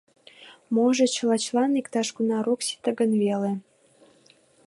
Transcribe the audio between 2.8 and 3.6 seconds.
гын веле.